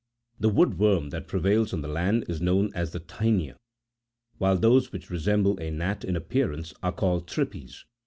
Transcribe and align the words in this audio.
The 0.39 0.49
wood 0.49 0.79
worm 0.79 1.11
that 1.11 1.27
prevails 1.27 1.73
on 1.73 1.83
the 1.83 1.87
land 1.87 2.25
is 2.27 2.41
known 2.41 2.71
as 2.73 2.89
the" 2.89 2.99
tinea," 3.17 3.53
while 4.39 4.57
those 4.57 4.91
which 4.91 5.11
resemble 5.11 5.59
a 5.59 5.69
gnat 5.69 6.03
in 6.03 6.15
appear 6.15 6.51
ance 6.51 6.73
are 6.81 6.91
called 6.91 7.29
"thripes." 7.29 7.85